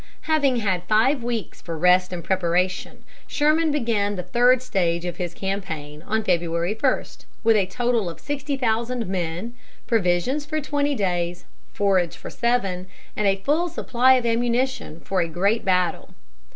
[0.21, 5.35] Having had five weeks for rest and preparation, Sherman began the third stage of his
[5.35, 7.03] campaign on February 1,
[7.43, 9.53] with a total of sixty thousand men,
[9.85, 15.27] provisions for twenty days, forage for seven, and a full supply of ammunition for a
[15.27, 16.15] great battle.